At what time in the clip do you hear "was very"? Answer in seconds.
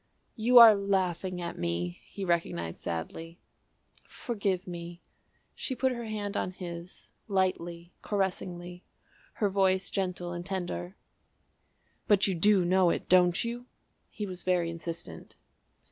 14.25-14.71